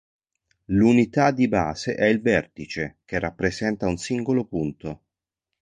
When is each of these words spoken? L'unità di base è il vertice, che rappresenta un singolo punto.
L'unità 0.65 1.29
di 1.29 1.47
base 1.47 1.93
è 1.93 2.05
il 2.05 2.21
vertice, 2.21 2.97
che 3.05 3.19
rappresenta 3.19 3.85
un 3.85 3.97
singolo 3.97 4.45
punto. 4.45 5.03